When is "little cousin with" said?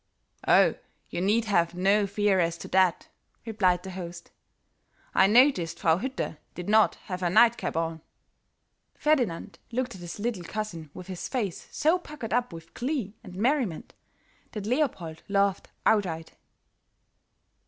10.19-11.05